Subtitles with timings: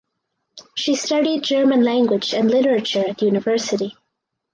[0.75, 3.95] She studied German language and literature at university.